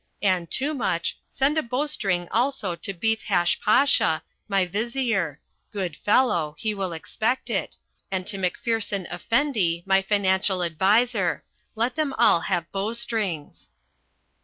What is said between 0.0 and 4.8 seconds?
And, Toomuch, send a bowstring also to Beefhash Pasha, my